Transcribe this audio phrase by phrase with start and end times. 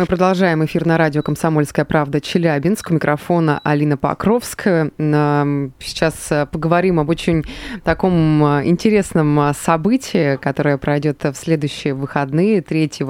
[0.00, 2.90] Мы продолжаем эфир на радио «Комсомольская правда» Челябинск.
[2.90, 4.92] У микрофона Алина Покровская.
[4.96, 7.44] Сейчас э, поговорим об очень
[7.84, 13.04] таком э, интересном э, событии, которое пройдет в следующие выходные 3, 3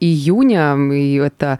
[0.00, 0.94] июня.
[0.94, 1.58] И это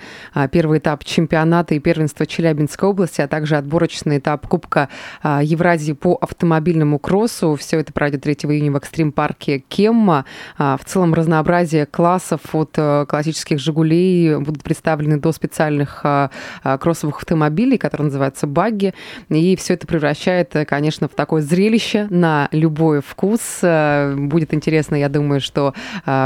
[0.50, 4.88] первый этап чемпионата и первенства Челябинской области, а также отборочный этап Кубка
[5.22, 7.55] Евразии по автомобильному кроссу.
[7.56, 10.24] Все это пройдет 3 июня в экстрим-парке Кемма.
[10.56, 12.70] В целом разнообразие классов от
[13.06, 16.30] классических «Жигулей» будут представлены до специальных а,
[16.62, 18.95] а, кроссовых автомобилей, которые называются «багги».
[19.29, 23.41] И все это превращает, конечно, в такое зрелище на любой вкус.
[23.62, 25.75] А, будет интересно, я думаю, что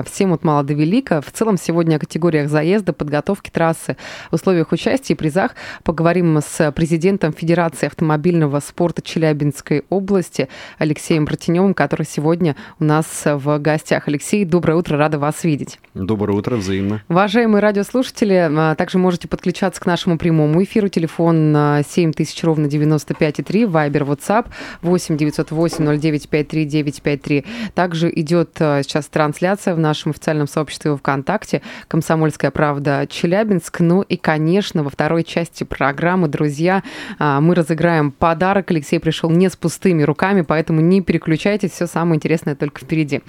[0.04, 1.20] всем от мала до велика.
[1.20, 3.96] В целом сегодня о категориях заезда, подготовки трассы,
[4.30, 12.04] условиях участия и призах поговорим с президентом Федерации автомобильного спорта Челябинской области Алексеем Братеневым, который
[12.04, 14.08] сегодня у нас в гостях.
[14.08, 15.78] Алексей, доброе утро, рада вас видеть.
[15.94, 17.02] Доброе утро, взаимно.
[17.30, 20.88] Уважаемые радиослушатели, а, также можете подключаться к нашему прямому эфиру.
[20.88, 24.46] Телефон 7000 ровно 95,3, Вайбер, WhatsApp
[24.82, 27.46] 8 908 09 53 953.
[27.72, 33.78] Также идет а, сейчас трансляция в нашем официальном сообществе ВКонтакте «Комсомольская правда Челябинск».
[33.78, 36.82] Ну и, конечно, во второй части программы, друзья,
[37.20, 38.72] а, мы разыграем подарок.
[38.72, 43.20] Алексей пришел не с пустыми руками, поэтому не переключайтесь, все самое интересное только впереди.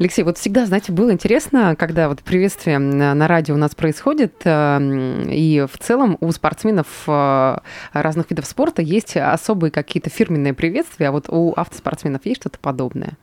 [0.00, 5.26] Алексей, вот всегда, знаете, было интересно, когда вот приветствие на радио у нас происходит, э,
[5.28, 7.58] и в целом у спортсменов э,
[7.92, 13.14] разных видов спорта есть особые какие-то фирменные приветствия, а вот у автоспортсменов есть что-то подобное?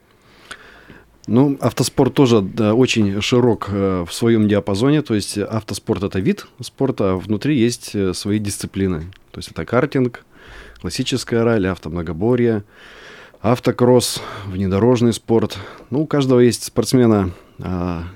[1.27, 5.01] Ну, автоспорт тоже очень широк э, в своем диапазоне.
[5.01, 9.01] То есть автоспорт это вид спорта, а внутри есть свои дисциплины.
[9.31, 10.25] То есть это картинг,
[10.81, 12.63] классическая ралли, автомногоборье,
[13.41, 15.57] автокросс, внедорожный спорт.
[15.89, 17.31] Ну, у каждого есть спортсмена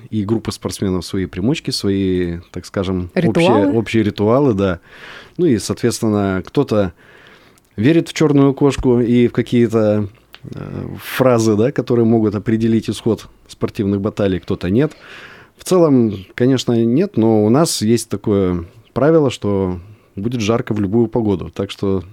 [0.09, 3.67] и группы спортсменов свои примочки, свои, так скажем, ритуалы?
[3.67, 4.79] Общие, общие ритуалы, да.
[5.37, 6.93] Ну и, соответственно, кто-то
[7.75, 10.09] верит в черную кошку и в какие-то
[10.43, 14.93] э, фразы, да, которые могут определить исход спортивных баталий, кто-то нет.
[15.57, 19.79] В целом, конечно, нет, но у нас есть такое правило, что
[20.15, 21.49] будет жарко в любую погоду.
[21.53, 22.03] Так что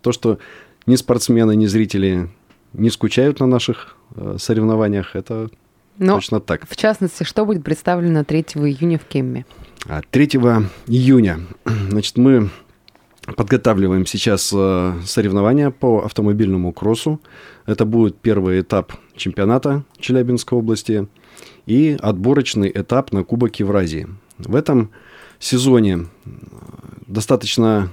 [0.00, 0.38] то, что
[0.86, 2.28] ни спортсмены, ни зрители
[2.72, 5.50] не скучают на наших э, соревнованиях, это
[5.98, 6.68] но, точно так.
[6.68, 9.46] В частности, что будет представлено 3 июня в Кемме?
[10.10, 11.40] 3 а, июня,
[11.90, 12.50] значит, мы
[13.36, 17.20] подготавливаем сейчас э, соревнования по автомобильному кроссу.
[17.66, 21.08] Это будет первый этап чемпионата Челябинской области
[21.66, 24.08] и отборочный этап на Кубок Евразии.
[24.38, 24.90] В этом
[25.38, 26.06] сезоне
[27.06, 27.90] достаточно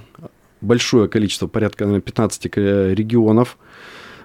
[0.60, 3.58] большое количество, порядка 15 регионов,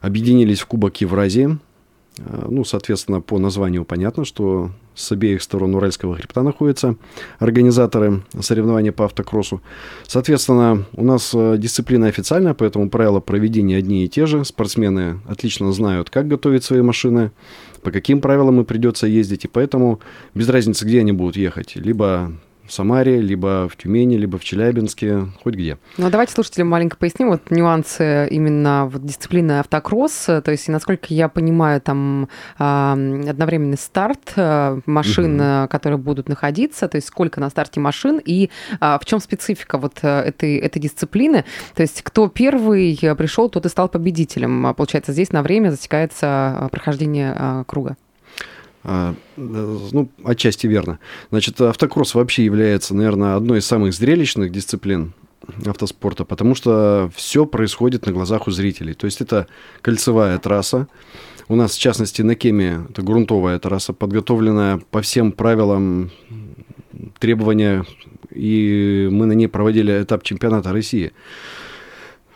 [0.02, 1.58] объединились в Кубок Евразии.
[2.20, 6.96] Э, ну, соответственно, по названию понятно, что с обеих сторон Уральского хребта находятся
[7.40, 9.62] организаторы соревнований по автокроссу.
[10.08, 14.44] Соответственно, у нас э, дисциплина официальная, поэтому правила проведения одни и те же.
[14.44, 17.32] Спортсмены отлично знают, как готовить свои машины,
[17.82, 20.00] по каким правилам им придется ездить, и поэтому
[20.34, 21.76] без разницы, где они будут ехать.
[21.76, 22.34] Либо
[22.68, 25.78] в Самаре, либо в Тюмени, либо в Челябинске, хоть где.
[25.98, 30.26] Ну, а давайте слушателям маленько поясним вот нюансы именно вот дисциплины автокросс.
[30.26, 32.30] То есть, насколько я понимаю, там
[32.60, 32.64] э,
[33.30, 35.70] одновременный старт э, машин, угу.
[35.70, 40.04] которые будут находиться, то есть сколько на старте машин и э, в чем специфика вот
[40.04, 41.46] этой, этой дисциплины.
[41.74, 44.74] То есть, кто первый пришел, тот и стал победителем.
[44.76, 47.96] Получается, здесь на время засекается прохождение э, круга.
[48.90, 51.00] А, ну, отчасти верно.
[51.30, 55.14] Значит, автокросс вообще является, наверное, одной из самых зрелищных дисциплин
[55.66, 58.94] автоспорта, потому что все происходит на глазах у зрителей.
[58.94, 59.48] То есть это
[59.82, 60.88] кольцевая трасса.
[61.50, 66.10] У нас, в частности, на Кеме это грунтовая трасса, подготовленная по всем правилам
[67.20, 67.86] требования,
[68.32, 71.12] и мы на ней проводили этап чемпионата России.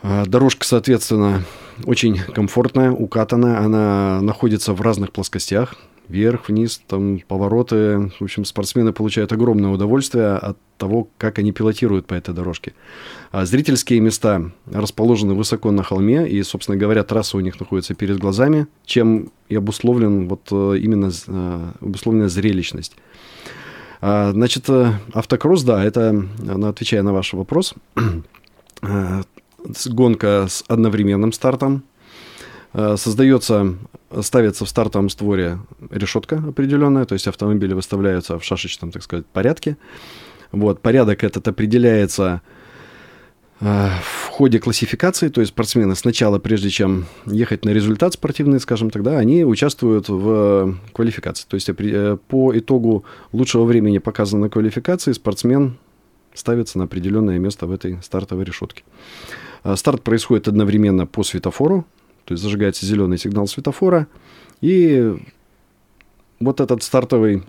[0.02, 1.44] А, дорожка, соответственно,
[1.86, 5.76] очень комфортная, укатанная, она находится в разных плоскостях,
[6.12, 8.10] вверх, вниз, там повороты.
[8.20, 12.74] В общем, спортсмены получают огромное удовольствие от того, как они пилотируют по этой дорожке.
[13.30, 18.18] А зрительские места расположены высоко на холме, и, собственно говоря, трасса у них находится перед
[18.18, 22.96] глазами, чем и обусловлен вот э, именно э, обусловленная зрелищность.
[24.00, 26.26] А, значит, э, автокросс, да, это,
[26.64, 27.74] отвечая на ваш вопрос,
[29.86, 31.84] гонка с одновременным стартом,
[32.74, 33.76] создается,
[34.20, 35.58] ставится в стартовом створе
[35.90, 39.76] решетка определенная, то есть автомобили выставляются в шашечном, так сказать, порядке.
[40.52, 42.42] Вот, порядок этот определяется
[43.60, 48.90] э, в ходе классификации, то есть спортсмены сначала, прежде чем ехать на результат спортивный, скажем
[48.90, 51.46] тогда, они участвуют в квалификации.
[51.48, 55.78] То есть э, по итогу лучшего времени, показанной квалификации, спортсмен
[56.34, 58.84] ставится на определенное место в этой стартовой решетке.
[59.76, 61.86] Старт происходит одновременно по светофору,
[62.32, 64.06] то есть зажигается зеленый сигнал светофора,
[64.62, 65.14] и
[66.40, 67.42] вот этот стартовый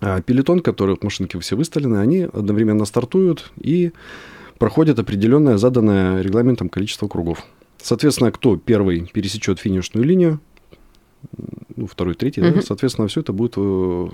[0.00, 3.92] а, пелетон, который в машинке все выставлены, они одновременно стартуют и
[4.58, 7.44] проходят определенное заданное регламентом количество кругов.
[7.80, 10.40] Соответственно, кто первый пересечет финишную линию,
[11.76, 12.54] ну, второй, третий, mm-hmm.
[12.54, 14.08] да, соответственно, все это будет э,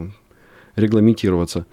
[0.77, 1.65] регламентироваться.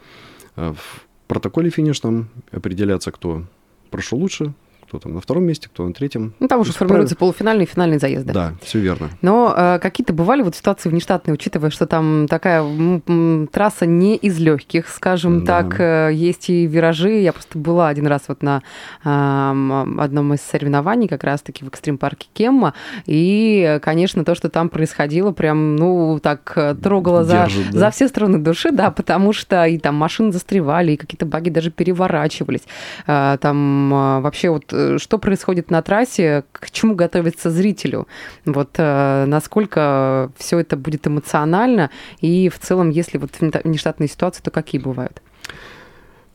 [0.55, 3.43] А в протоколе финишном определяться, кто
[3.89, 4.53] прошел лучше,
[4.91, 6.33] кто там на втором месте, кто на третьем.
[6.41, 8.33] Ну, там уже формируются полуфинальные и финальные заезды.
[8.33, 9.09] Да, все верно.
[9.21, 14.17] Но э, какие-то бывали вот ситуации внештатные, учитывая, что там такая м- м- трасса не
[14.17, 15.63] из легких, скажем да.
[15.63, 17.21] так, э, есть и виражи.
[17.21, 18.63] Я просто была один раз вот на
[19.05, 22.73] э, одном из соревнований, как раз-таки в экстрим-парке Кемма,
[23.05, 27.79] и, конечно, то, что там происходило, прям, ну, так э, трогало Держит, за, да?
[27.79, 31.71] за все стороны души, да, потому что и там машины застревали, и какие-то баги даже
[31.71, 32.63] переворачивались.
[33.07, 38.07] Э, там э, вообще вот Э, что происходит на трассе, к чему готовиться зрителю,
[38.45, 41.89] вот э, насколько все это будет эмоционально,
[42.19, 45.21] и в целом, если вот внештатные ситуации, то какие бывают?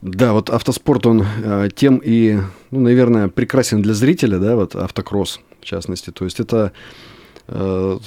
[0.02, 2.38] Да, вот автоспорт, он э, тем и,
[2.70, 6.10] ну, наверное, прекрасен для зрителя, да, вот автокросс, в частности.
[6.10, 6.72] То есть это
[7.48, 7.98] э,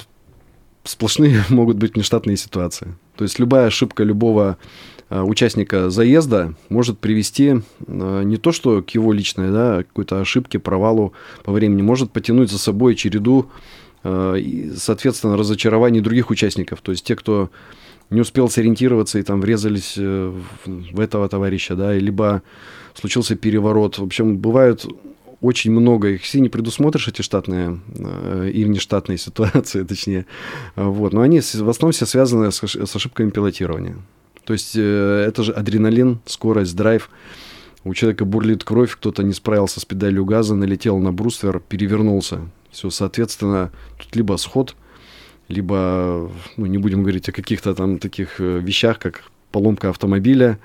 [0.83, 2.95] сплошные могут быть внештатные ситуации.
[3.15, 4.57] То есть любая ошибка любого
[5.09, 11.13] участника заезда может привести э, не то что к его личной, да, какой-то ошибке, провалу
[11.43, 13.49] по времени, может потянуть за собой череду,
[14.03, 16.81] э, соответственно, разочарований других участников.
[16.81, 17.49] То есть те, кто
[18.11, 22.41] не успел сориентироваться и там врезались в этого товарища, да, либо
[22.95, 23.99] случился переворот.
[23.99, 24.85] В общем, бывают
[25.41, 27.79] очень много, их все не предусмотришь, эти штатные
[28.51, 30.25] и внештатные ситуации, точнее.
[30.75, 31.13] Вот.
[31.13, 33.97] Но они в основном все связаны с ошибками пилотирования.
[34.49, 37.11] То есть э, это же адреналин, скорость, драйв.
[37.83, 42.49] У человека бурлит кровь, кто-то не справился с педалью газа, налетел на бруствер, перевернулся.
[42.71, 44.75] Все, соответственно, тут либо сход,
[45.49, 50.59] либо, ну, не будем говорить о каких-то там таких э, вещах, как поломка автомобиля,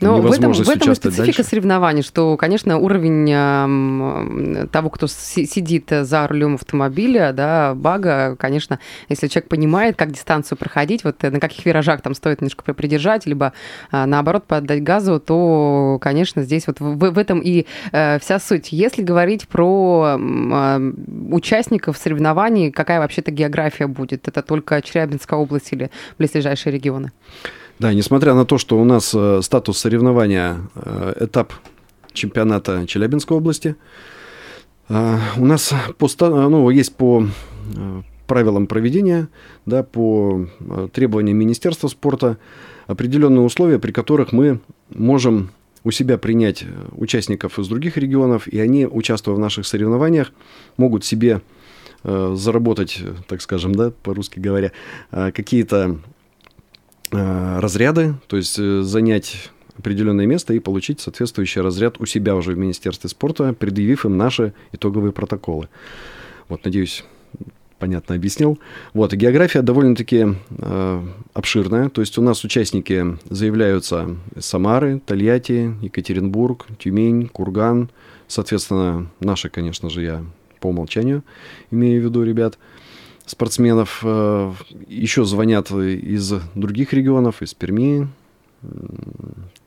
[0.00, 1.42] но в этом, в этом и специфика дальше.
[1.42, 8.78] соревнований, что, конечно, уровень э, того, кто сидит за рулем автомобиля, да, бага, конечно,
[9.08, 13.24] если человек понимает, как дистанцию проходить, вот э, на каких виражах там стоит немножко придержать,
[13.24, 13.54] либо
[13.90, 18.72] э, наоборот подать газу, то, конечно, здесь вот в, в этом и э, вся суть.
[18.72, 20.92] Если говорить про э,
[21.30, 24.28] участников соревнований, какая вообще-то география будет?
[24.28, 27.12] Это только Челябинская область или близлежащие регионы?
[27.78, 31.52] Да, несмотря на то, что у нас э, статус соревнования э, этап
[32.14, 33.76] чемпионата Челябинской области,
[34.88, 36.08] э, у нас по,
[36.48, 37.26] ну, есть по
[38.26, 39.28] правилам проведения,
[39.66, 40.48] да, по
[40.94, 42.38] требованиям Министерства спорта
[42.86, 44.60] определенные условия, при которых мы
[44.94, 45.50] можем
[45.84, 50.32] у себя принять участников из других регионов, и они, участвуя в наших соревнованиях,
[50.76, 51.42] могут себе
[52.02, 54.72] заработать, так скажем, да, по-русски говоря,
[55.10, 55.98] какие-то
[57.10, 62.58] разряды, то есть э, занять определенное место и получить соответствующий разряд у себя уже в
[62.58, 65.68] Министерстве спорта, предъявив им наши итоговые протоколы.
[66.48, 67.04] Вот, надеюсь,
[67.78, 68.58] понятно объяснил.
[68.94, 77.28] Вот, география довольно-таки э, обширная, то есть у нас участники заявляются Самары, Тольятти, Екатеринбург, Тюмень,
[77.28, 77.90] Курган,
[78.28, 80.24] соответственно, наши, конечно же, я
[80.60, 81.22] по умолчанию
[81.70, 82.58] имею в виду ребят–
[83.26, 84.00] спортсменов.
[84.02, 84.52] Э,
[84.86, 88.08] Еще звонят из других регионов, из Перми.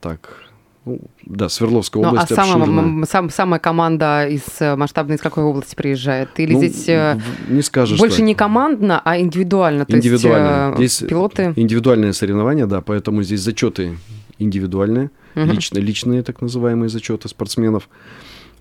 [0.02, 0.50] Так,
[0.86, 2.30] ну, да, Свердловская ну, область.
[2.32, 6.30] Ну, а самая, сам, самая команда из э, масштабной из какой области приезжает?
[6.40, 8.24] Или ну, здесь э, не скажешь, больше что...
[8.24, 9.86] не командно, а индивидуально?
[9.86, 10.76] То индивидуально.
[10.80, 11.54] Есть здесь пилоты?
[11.56, 13.98] Индивидуальное соревнование, да, поэтому здесь зачеты
[14.40, 15.46] индивидуальные, угу.
[15.46, 17.90] лично, личные так называемые зачеты спортсменов.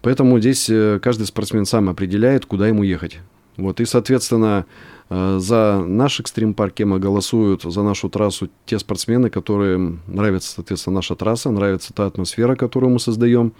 [0.02, 3.18] Поэтому здесь каждый спортсмен сам определяет, куда ему ехать.
[3.58, 4.66] Вот, и, соответственно,
[5.10, 11.16] э, за наш экстрим-парк Кема голосуют за нашу трассу те спортсмены, которые нравится, соответственно, наша
[11.16, 13.52] трасса, нравится та атмосфера, которую мы создаем.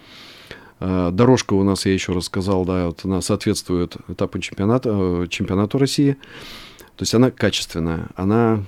[0.79, 5.27] Э, дорожка у нас, я еще раз сказал, да, вот она соответствует этапу чемпионата, э,
[5.29, 6.13] чемпионату России.
[6.95, 8.63] То есть она качественная, она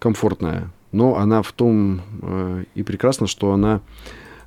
[0.00, 2.00] комфортная, но она в том
[2.74, 3.80] и прекрасно, что она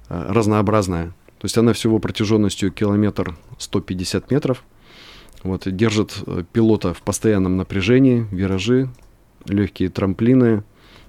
[0.08, 1.08] разнообразная.
[1.38, 4.64] То есть она всего протяженностью километр 150 метров–
[5.44, 8.90] Вот, держит э, пилота в постоянном напряжении, виражи,
[9.48, 10.64] легкие трамплины,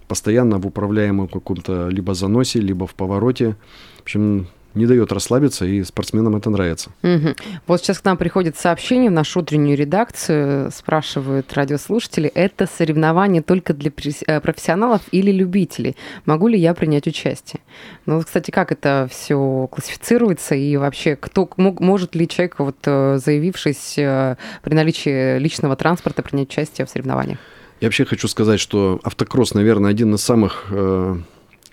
[0.09, 3.57] постоянно в управляемом каком-то либо заносе, либо в повороте.
[3.99, 6.91] В общем, не дает расслабиться, и спортсменам это нравится.
[7.03, 7.35] Мгм.
[7.67, 13.73] Вот сейчас к нам приходит сообщение в нашу утреннюю редакцию, спрашивают радиослушатели, это соревнование только
[13.73, 13.91] для
[14.27, 15.97] э, профессионалов или любителей?
[16.27, 17.61] Могу ли я принять участие?
[18.05, 23.99] Ну, кстати, как это все классифицируется и вообще, кто может ли человек, вот, э, заявившись
[23.99, 27.39] э, при наличии личного транспорта, принять участие в соревнованиях?
[27.81, 30.67] Я вообще хочу сказать, что автокросс, наверное, один из самых,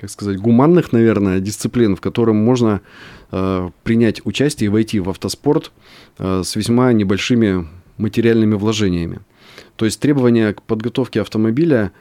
[0.04, 2.82] как сказать, гуманных, наверное, дисциплин, в котором можно
[3.32, 5.72] э, принять участие и войти в автоспорт
[6.18, 7.66] э, с весьма небольшими
[7.98, 9.20] материальными вложениями.
[9.78, 11.94] То есть требования к подготовке автомобиля,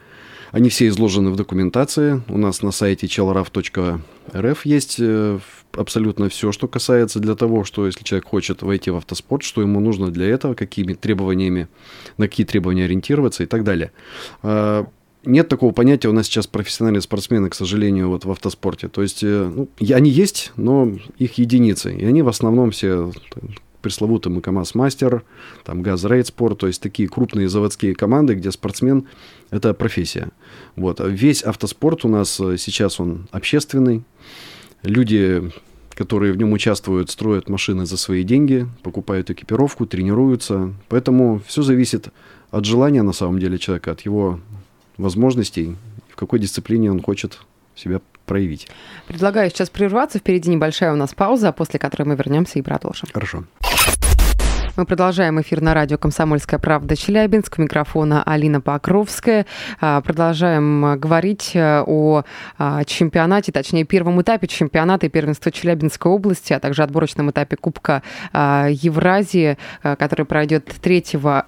[0.51, 2.21] они все изложены в документации.
[2.27, 5.39] У нас на сайте chelraf.rf есть э,
[5.71, 9.79] абсолютно все, что касается для того, что если человек хочет войти в автоспорт, что ему
[9.79, 11.69] нужно для этого, какими требованиями,
[12.17, 13.93] на какие требования ориентироваться и так далее.
[15.25, 18.89] Нет такого понятия у нас сейчас профессиональные спортсмены, к сожалению, вот в автоспорте.
[18.89, 21.95] То есть э, ну, и они есть, но их единицы.
[21.95, 23.51] И они в основном все там,
[23.81, 25.23] пресловутый КамАЗ Мастер,
[25.63, 29.07] там ГАЗ Рейд Спорт, то есть такие крупные заводские команды, где спортсмен–
[29.49, 30.29] это профессия.
[30.75, 30.99] Вот.
[30.99, 34.03] А Весь автоспорт у нас э, сейчас он общественный.
[34.81, 35.51] Люди,
[35.93, 40.73] которые в нем участвуют, строят машины за свои деньги, покупают экипировку, тренируются.
[40.89, 42.09] Поэтому все зависит
[42.51, 44.39] от желания на самом деле человека, от его
[45.03, 45.75] возможностей,
[46.09, 47.39] в какой дисциплине он хочет
[47.75, 48.67] себя проявить.
[49.07, 50.19] Предлагаю сейчас прерваться.
[50.19, 53.09] Впереди небольшая у нас пауза, после которой мы вернемся и продолжим.
[53.13, 53.43] Хорошо.
[54.75, 57.59] Мы продолжаем эфир на радио «Комсомольская правда» Челябинск.
[57.59, 59.45] У микрофона Алина Покровская.
[59.79, 62.23] А, Продолжаем а, говорить а, о
[62.57, 68.01] а, чемпионате, точнее, первом этапе чемпионата и первенства Челябинской области, а также отборочном этапе Кубка
[68.33, 70.99] Евразии, который пройдет 3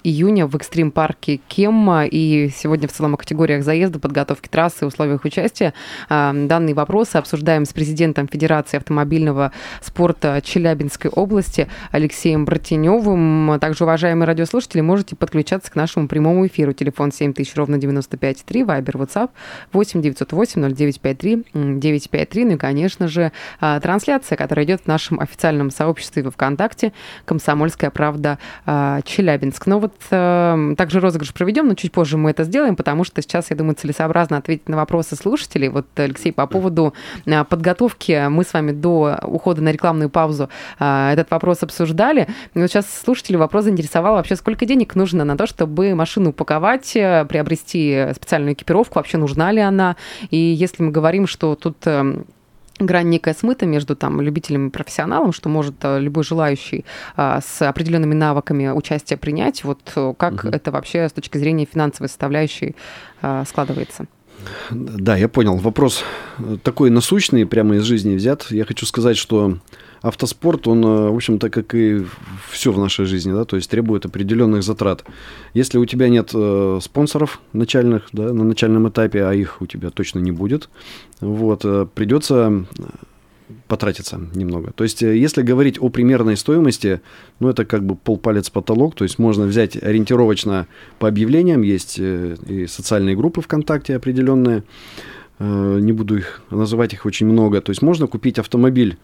[0.04, 2.06] июня в экстрим-парке Кемма.
[2.06, 5.74] И сегодня в целом о категориях заезда, подготовки трассы условиях участия
[6.08, 13.15] данные вопросы обсуждаем с президентом Федерации автомобильного спорта Челябинской области Алексеем Братеневым.
[13.60, 16.74] Также, уважаемые радиослушатели, можете подключаться к нашему прямому эфиру.
[16.74, 19.30] Телефон 7000, ровно 95,3, Вайбер, WhatsApp
[19.72, 22.44] 8 908 0953 953.
[22.44, 26.92] Ну и, конечно же, а, трансляция, которая идет в нашем официальном сообществе во ВКонтакте
[27.24, 29.66] «Комсомольская правда а, Челябинск».
[29.66, 33.50] Но вот а, также розыгрыш проведем, но чуть позже мы это сделаем, потому что сейчас,
[33.50, 35.68] я думаю, целесообразно ответить на вопросы слушателей.
[35.68, 36.92] Вот, Алексей, по поводу
[37.26, 42.28] а, подготовки мы с вами до ухода на рекламную паузу а, этот вопрос обсуждали.
[42.52, 46.96] И вот сейчас слушателей вопрос заинтересовал вообще, сколько денег нужно на то, чтобы машину упаковать,
[46.96, 49.96] э, приобрести специальную экипировку, вообще нужна ли она.
[50.30, 52.24] И если мы говорим, что тут э,
[52.80, 56.84] грань некая смыта между там любителем и профессионалом, что может э, любой желающий
[57.16, 59.62] а, с определенными навыками участие принять.
[59.62, 59.80] Вот
[60.18, 60.52] как Мгм.
[60.52, 62.74] это вообще с точки зрения финансовой составляющей
[63.22, 64.06] а, складывается?
[64.70, 65.56] Да, я понял.
[65.56, 66.04] Вопрос
[66.64, 68.46] такой насущный, прямо из жизни взят.
[68.50, 69.58] Я хочу сказать, что
[70.06, 72.04] автоспорт, он, э, в общем-то, как и
[72.50, 75.04] все в нашей жизни, да, то есть требует определенных затрат.
[75.54, 79.90] Если у тебя нет э, спонсоров начальных, да, на начальном этапе, а их у тебя
[79.90, 80.68] точно не будет,
[81.20, 82.84] вот, э, придется э,
[83.68, 84.72] потратиться немного.
[84.72, 87.00] То есть, если говорить о примерной стоимости,
[87.40, 90.66] ну, это как бы полпалец потолок, то есть можно взять ориентировочно
[90.98, 94.62] по объявлениям, есть и социальные группы ВКонтакте определенные,
[95.38, 97.60] не буду их называть, их очень много.
[97.60, 98.96] То есть можно купить автомобиль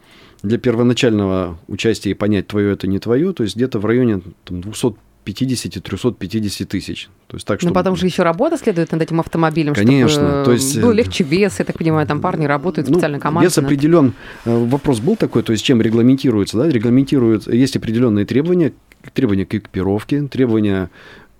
[0.42, 4.60] для первоначального участия и понять, твое это не твое, то есть где-то в районе там,
[4.60, 7.08] 250-350 тысяч.
[7.28, 10.42] То есть так, Но чтобы- потом же еще работа следует над этим автомобилем, Конечно, чтобы
[10.44, 13.48] то есть, был э, легче вес, я так понимаю, там парни работают, Ну, специальная команда.
[13.48, 14.12] Вес определен.
[14.44, 16.68] Э, Вопрос был такой, то есть чем регламентируется, да?
[16.68, 18.72] Регламентирует, есть определенные требования,
[19.14, 20.90] требования к экипировке, требования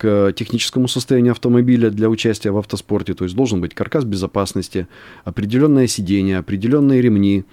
[0.02, 4.88] к техническому состоянию автомобиля для участия в автоспорте, то есть должен быть каркас безопасности,
[5.24, 7.44] определенное сиденье, определенные ремни,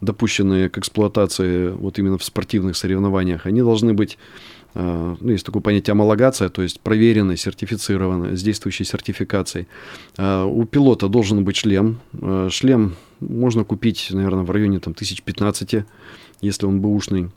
[0.00, 4.16] допущенные к эксплуатации вот именно в спортивных соревнованиях, они должны быть
[4.74, 9.66] э, ну, есть такое понятие амалогация, то есть проверенный, сертифицированный, с действующей сертификацией.
[10.16, 12.00] Э, У пилота должен быть шлем.
[12.14, 15.84] Э, Шлем можно купить, наверное, в районе там, 1015,
[16.40, 17.28] если он бэушный.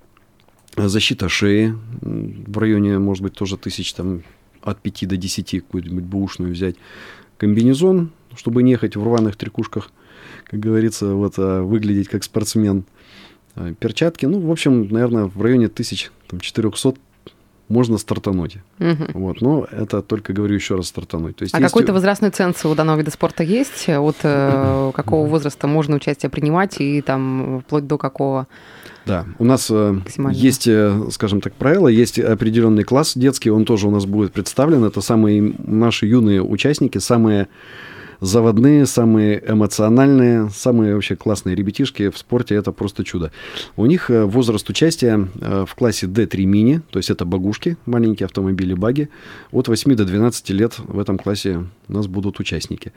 [0.78, 4.24] Защита шеи в районе, может быть, тоже тысяч там,
[4.62, 6.76] от 5 до 10 какую-нибудь бэушную взять.
[7.38, 9.92] Комбинезон, чтобы не ехать в рваных трикушках,
[10.46, 12.84] как говорится, вот, а выглядеть как спортсмен.
[13.56, 16.96] Э, Перчатки, ну, в общем, наверное, в районе 1400
[17.68, 18.58] можно стартануть.
[18.80, 19.08] Мгм.
[19.14, 21.38] Вот, но это только говорю еще раз стартануть.
[21.38, 23.88] То есть А есть- какой-то возрастной ценз у данного вида спорта есть?
[23.88, 28.48] От э, какого возраста можно участие принимать и там вплоть до какого?
[29.06, 30.00] Да, у нас э,
[30.32, 34.84] есть, э, скажем так, правила, есть определенный класс детский, он тоже у нас будет представлен.
[34.84, 37.48] Это самые наши юные участники, самые
[38.20, 42.54] заводные, самые эмоциональные, самые вообще классные ребятишки в спорте.
[42.54, 43.32] Это просто чудо.
[43.76, 48.76] У них э, возраст участия в классе D3 мини, то есть это багушки, маленькие автомобили,
[48.76, 49.10] баги.
[49.52, 52.94] От 8 до 12 лет в этом классе у нас будут участники.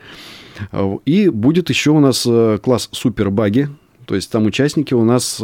[1.06, 2.28] И будет еще у нас
[2.62, 3.70] класс супербаги,
[4.04, 5.42] то есть там участники у нас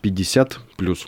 [0.00, 1.06] 50 плюс.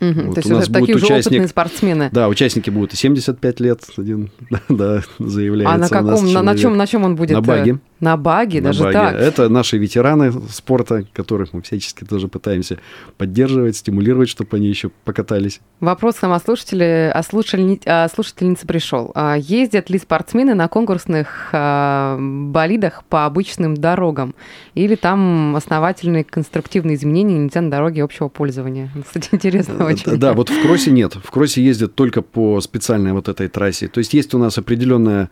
[0.00, 0.26] Мгм.
[0.26, 2.10] Вот То есть у нас это такие будет уже участник- опытные спортсмены.
[2.12, 4.30] Да, участники будут и 75 лет, один,
[4.68, 7.32] да, заявляется А на каком, на, на чем, на чем он будет?
[7.32, 7.78] На баге.
[8.00, 8.94] На баге, На даже баге.
[8.98, 9.14] так.
[9.14, 12.78] Это наши ветераны спорта, которых мы всячески тоже пытаемся
[13.18, 15.60] поддерживать, стимулировать, чтобы они еще покатались.
[15.80, 19.12] Вопрос к нам от слушателя, а слушальни- а слушательницы пришел.
[19.14, 24.34] А Ездят ли спортсмены на конкурсных а, болидах по обычным дорогам?
[24.74, 28.90] Или там основательные конструктивные изменения нельзя на дороге общего пользования?
[29.04, 30.12] Кстати, интересно очень.
[30.12, 31.16] Э, Да, вот в кроссе нет.
[31.22, 33.88] В кроссе ездят только по специальной вот этой трассе.
[33.88, 35.28] То есть есть у нас определенная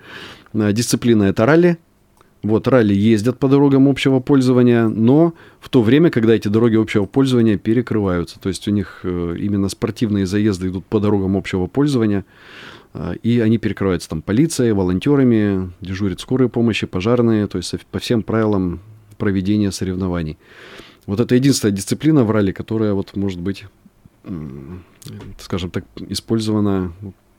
[0.52, 1.78] э, дисциплина, это ралли.
[2.42, 7.04] Вот, ралли ездят по дорогам общего пользования, но в то время, когда эти дороги общего
[7.04, 8.38] пользования перекрываются.
[8.38, 12.24] То есть у них э, именно спортивные заезды идут по дорогам общего пользования,
[12.94, 18.22] э, и они перекрываются там полицией, волонтерами, дежурят скорые помощи, пожарные, то есть по всем
[18.22, 18.80] правилам
[19.16, 20.38] проведения соревнований.
[21.06, 23.64] Вот это единственная дисциплина в ралли, которая вот может быть,
[25.40, 26.92] скажем так, использована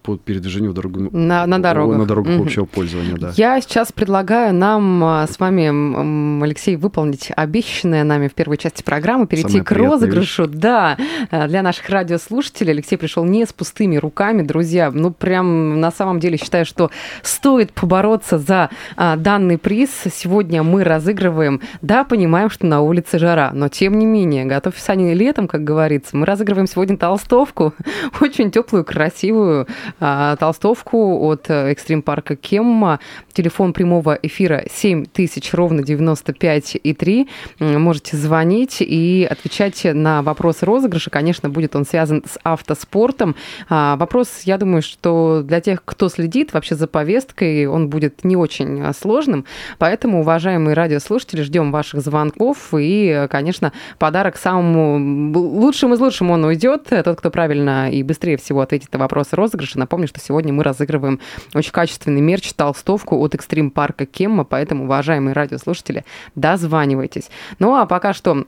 [0.10, 1.98] по передвижению дорогу, На- на дорогах.
[1.98, 2.44] на дорогах Мгм.
[2.44, 3.32] общего пользования, да.
[3.36, 9.28] Я сейчас предлагаю нам а, с вами, Алексей, выполнить обещанное нами в первой части программы,
[9.28, 10.48] перейти Самая к розыгрышу.
[10.48, 10.98] Да,
[11.32, 14.92] а, для наших радиослушателей Алексей пришел не с пустыми руками, друзья.
[14.92, 16.89] Ну, прям на самом деле считаю, что
[17.22, 19.89] стоит побороться за а, данный приз.
[20.12, 25.13] Сегодня мы разыгрываем, да, понимаем, что на улице жара, но тем не менее, готовь сани
[25.13, 26.16] летом, как говорится.
[26.16, 27.74] Мы разыгрываем сегодня толстовку,
[28.22, 29.68] очень теплую, красивую
[30.00, 33.00] толстовку от э, Экстрим Парка Кемма.
[33.34, 37.28] Телефон прямого эфира 7000, ровно 95 и 3.
[37.60, 41.10] М, Можете звонить и отвечать на вопрос розыгрыша.
[41.10, 43.36] Конечно, будет он связан с автоспортом.
[43.69, 48.36] А, Вопрос, я думаю, что для тех, кто следит вообще за повесткой, он будет не
[48.36, 49.45] очень а, сложным.
[49.78, 52.74] Поэтому, уважаемые радиослушатели, ждем ваших звонков.
[52.78, 56.88] И, конечно, подарок самому лучшим из лучшим он уйдет.
[56.89, 59.79] Тот, кто правильно и быстрее всего ответит на вопрос розыгрыша.
[59.80, 61.20] Напомню, что сегодня мы разыгрываем
[61.54, 64.44] очень качественный мерч, толстовку от Экстрим Парка Кемма.
[64.44, 67.30] Поэтому, уважаемые радиослушатели, дозванивайтесь.
[67.58, 68.46] Ну а пока что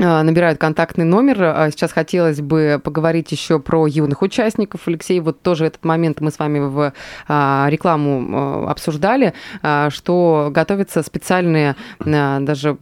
[0.00, 1.42] набирают контактный номер.
[1.42, 4.82] А Сейчас хотелось бы поговорить еще про юных участников.
[4.86, 6.92] Алексей, вот тоже этот момент мы с вами в
[7.28, 12.76] а, рекламу а, обсуждали, а, что готовится специальная а, даже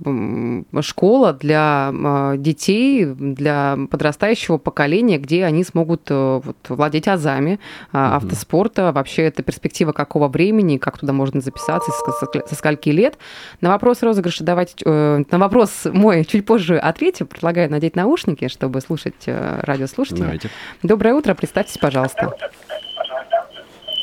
[0.80, 7.58] школа для а, детей, для подрастающего поколения, где они смогут вот, владеть азами
[7.92, 8.92] а, автоспорта.
[8.92, 13.18] Вообще это перспектива какого времени, как туда можно записаться, со ск- со скольки лет.
[13.60, 14.74] На вопрос розыгрыша давайте...
[14.84, 16.78] э, на вопрос мой чуть позже
[17.08, 17.26] ответим.
[17.26, 20.22] Предлагаю надеть наушники, чтобы слушать э, радиослушателя.
[20.22, 20.50] Давайте.
[20.82, 22.34] Доброе утро, представьтесь, пожалуйста.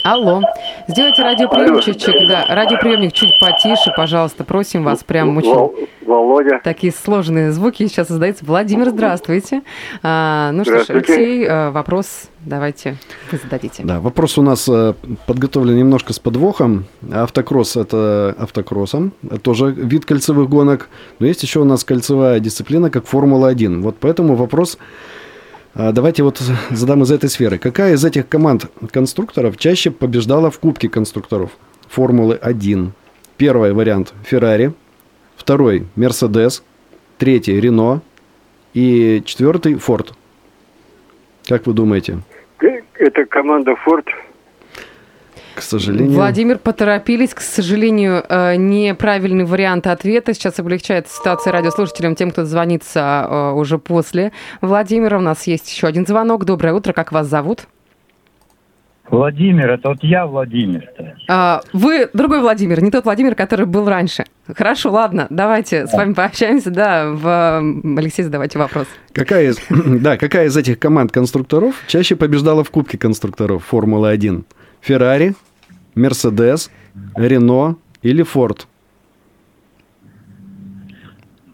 [0.05, 0.39] Алло.
[0.87, 4.43] Сделайте радиоприемник чуть-чуть, да, радиоприемник чуть потише, пожалуйста.
[4.43, 6.61] Просим вас, прям очень Вол- Володя.
[6.63, 8.45] такие сложные звуки сейчас создаются.
[8.45, 9.63] Владимир, здравствуйте.
[10.03, 11.11] А, ну что ж, Здравствуйте.
[11.13, 12.97] Алексей, э, вопрос давайте
[13.31, 13.81] вы зададите.
[13.83, 14.93] Да, вопрос у нас э,
[15.25, 16.85] подготовлен немножко с подвохом.
[17.11, 20.89] Автокросс– это автокроссом, это тоже вид кольцевых гонок.
[21.17, 23.81] Но есть еще у нас кольцевая дисциплина, как Формула-1.
[23.81, 24.83] Вот поэтому вопрос а,
[25.75, 27.57] давайте вот задам из этой сферы.
[27.57, 31.51] Какая из этих команд конструкторов чаще побеждала в Кубке конструкторов
[31.89, 32.91] Формулы-1?
[33.37, 34.73] Первый вариант– Феррари,
[35.35, 36.63] второй– Мерседес,
[37.17, 38.01] третий– Рено
[38.73, 40.13] и четвертый– Форд.
[41.45, 42.19] Как вы думаете?
[42.61, 44.05] Э, Это команда Форд.
[45.55, 46.11] К сожалению...
[46.11, 47.33] Владимир, поторопились.
[47.33, 50.33] К сожалению, э, неправильный вариант ответа.
[50.33, 55.17] Сейчас облегчает ситуацию радиослушателям, тем, кто звонится э, уже после Владимира.
[55.17, 56.45] У нас есть еще один звонок.
[56.45, 56.93] Доброе утро.
[56.93, 57.67] Как вас зовут?
[59.09, 60.89] Владимир, это вот я Владимир.
[61.29, 64.25] А, Вы другой Владимир, не тот Владимир, который был раньше.
[64.47, 66.71] Хорошо, ладно, давайте с вами пообщаемся.
[66.71, 67.59] Да, в...
[67.97, 68.87] Алексей, задавайте вопрос.
[69.13, 74.43] Какая из, да, какая из этих команд конструкторов чаще побеждала в Кубке конструкторов Формулы-1?
[74.85, 75.33] Феррари,
[75.95, 76.71] Мерседес,
[77.15, 78.67] Рено или Форд?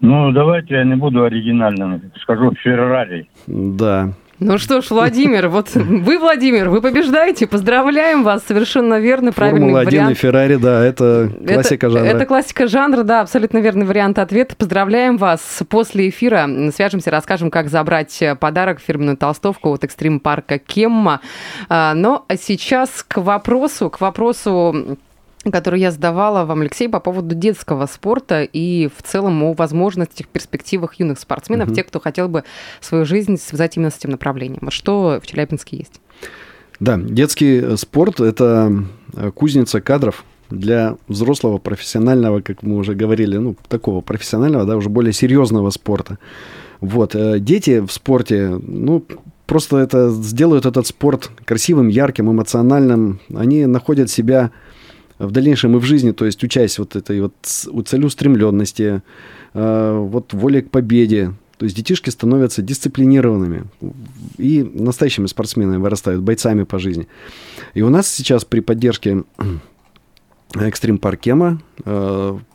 [0.02, 2.02] Ну, давайте я не буду оригинальным.
[2.22, 3.30] Скажу Феррари.
[3.48, 4.12] Да.
[4.44, 9.84] Ну что ж, Владимир, вот вы, Владимир, вы побеждаете, поздравляем вас, совершенно верно, правильный Формула-1
[9.84, 10.18] и вариант.
[10.18, 12.10] Феррари, да, это классика это, жанра.
[12.10, 14.56] Это классика жанра, да, абсолютно верный вариант ответа.
[14.56, 15.62] Поздравляем вас.
[15.70, 21.22] После эфира свяжемся, расскажем, как забрать подарок, фирменную толстовку от экстрим парка Кемма.
[21.70, 24.98] А, Но сейчас к вопросу, к вопросу
[25.50, 31.00] который я задавала вам, Алексей, по поводу детского спорта и в целом о возможностях, перспективах
[31.00, 31.76] юных спортсменов, Мгм.
[31.76, 32.44] тех, кто хотел бы
[32.80, 34.60] свою жизнь связать именно с этим направлением.
[34.62, 36.00] Вот что в Челябинске есть?
[36.80, 38.84] Да, детский э, спорт– это
[39.16, 44.90] э, кузница кадров для взрослого, профессионального, как мы уже говорили, ну, такого профессионального, да, уже
[44.90, 46.18] более серьезного спорта.
[46.82, 49.06] Вот, э, дети в спорте, ну,
[49.46, 53.20] просто это сделают этот спорт красивым, ярким, эмоциональным.
[53.34, 54.52] Они находят себя
[55.26, 57.34] в дальнейшем и в жизни, то есть учась вот этой вот
[57.72, 59.02] у целеустремленности,
[59.54, 61.34] э, вот воли к победе.
[61.58, 63.66] То есть детишки становятся дисциплинированными
[64.38, 67.08] и настоящими спортсменами вырастают, бойцами по жизни.
[67.76, 69.24] И у нас сейчас при поддержке
[70.56, 71.62] Экстрим Паркема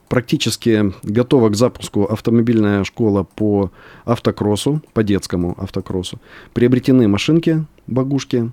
[0.08, 3.70] практически готова к запуску автомобильная школа по
[4.04, 6.20] автокроссу, по детскому автокроссу.
[6.52, 8.50] Приобретены машинки, багушки,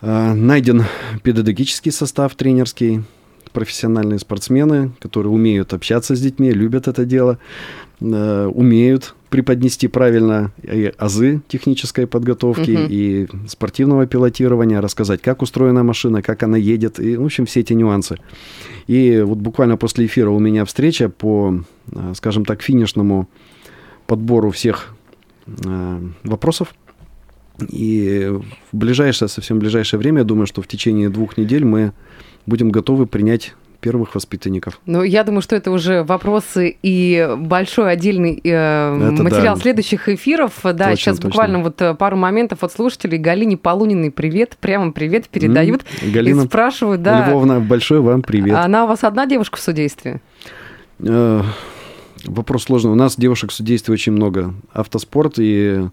[0.00, 0.84] Найден
[1.22, 3.02] педагогический состав тренерский,
[3.52, 7.38] профессиональные спортсмены, которые умеют общаться с детьми, любят это дело,
[8.00, 12.86] э, умеют преподнести правильно и азы технической подготовки Мгм.
[12.88, 17.72] и спортивного пилотирования, рассказать, как устроена машина, как она едет, и, в общем, все эти
[17.72, 18.18] нюансы.
[18.86, 21.60] И вот буквально после эфира у меня встреча по,
[21.92, 23.28] э, скажем так, финишному
[24.06, 24.94] подбору всех
[25.46, 26.74] э, вопросов.
[27.68, 28.30] И
[28.72, 31.92] в ближайшее, совсем ближайшее время, я думаю, что в течение двух недель мы
[32.46, 34.80] будем готовы принять первых воспитанников.
[34.86, 39.60] Ну, я думаю, что это уже вопросы и большой отдельный э, Это материал да.
[39.62, 40.52] следующих эфиров.
[40.64, 41.28] Да, Точно, сейчас точно.
[41.28, 43.18] буквально вот э, пару моментов от слушателей.
[43.18, 45.84] Галине Полуниной привет, прямо привет передают.
[46.02, 48.56] М, Галина И спрашивают, да, Львовна, большой вам привет.
[48.56, 50.20] она у вас одна девушка в судействе?
[51.00, 51.42] Э,
[52.24, 52.90] Вопрос сложный.
[52.90, 54.54] У нас девушек в судействе очень много.
[54.72, 55.88] Автоспорт и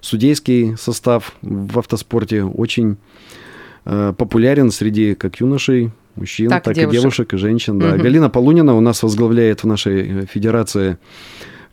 [0.00, 2.96] судейский состав в автоспорте очень
[3.84, 7.00] э, популярен среди как юношей, мужчин, Так так, и и девушек.
[7.02, 7.78] девушек, и женщин.
[7.78, 7.94] Да.
[7.94, 8.02] Мгм.
[8.02, 10.98] Галина Полунина у нас возглавляет в нашей э, федерации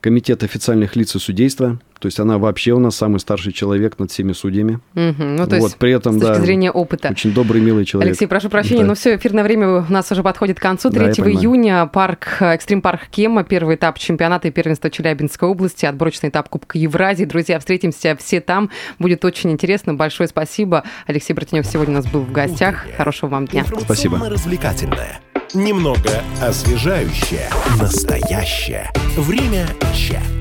[0.02, 1.80] комитет официальных лиц и судейства.
[2.00, 4.80] То есть она вообще у нас самый старший человек над всеми судьями.
[4.94, 5.36] Мгм.
[5.36, 7.10] Ну, то вот, есть при этом, с точки да, зрения опыта.
[7.10, 8.10] очень добрый, милый человек.
[8.12, 8.90] Алексей, прошу прощения, Да.
[8.90, 10.92] но все, эфирное время у нас уже подходит к концу.
[10.92, 11.42] Да, я 3 понимаю.
[11.44, 16.78] июня парк, экстрим парк Кема, первый этап чемпионата и первенства Челябинской области, отборочный этап Кубка
[16.78, 17.26] Евразии.
[17.26, 18.70] Друзья, встретимся все там.
[19.00, 19.96] Будет очень интересно.
[19.96, 20.84] Большое спасибо.
[21.08, 22.86] Алексей Братенев сегодня у нас был в гостях.
[22.96, 23.64] Хорошего вам дня.
[23.66, 24.18] Спасибо.
[24.18, 25.20] Информационно-развлекательное.
[25.54, 27.50] Немного освежающее.
[27.80, 28.92] Настоящее.
[29.16, 30.37] Время чат.